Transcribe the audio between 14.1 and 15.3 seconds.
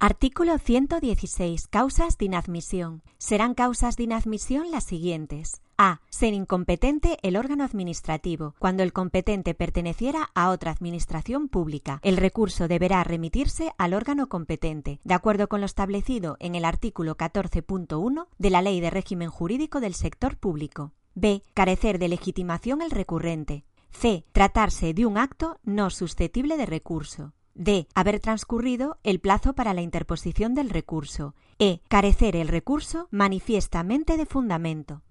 competente, de